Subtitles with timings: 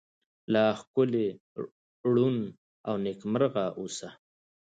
[0.53, 1.27] لا ښکلې،
[2.13, 2.37] ړون،
[2.87, 4.09] او نکيمرغه اوسه👏